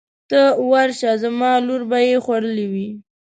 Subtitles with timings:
[0.29, 0.41] ته
[0.71, 2.89] ورشه زما لور به یې خوړلې وي.